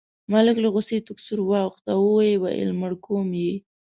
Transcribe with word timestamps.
ملک 0.33 0.55
له 0.63 0.67
غوسې 0.73 0.97
تک 1.07 1.17
سور 1.25 1.39
واوښت 1.49 1.83
او 1.93 1.99
وویل 2.05 2.69
مړ 2.79 2.91
کوم 3.05 3.29
یې. 3.43 3.53